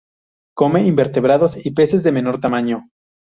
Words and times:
Come 0.57 0.81
invertebrados 0.81 1.63
y 1.63 1.75
peces 1.75 2.01
de 2.01 2.11
menor 2.11 2.39
tamaño. 2.39 2.89